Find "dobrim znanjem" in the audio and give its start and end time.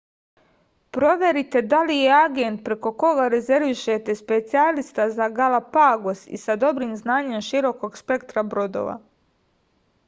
6.67-7.47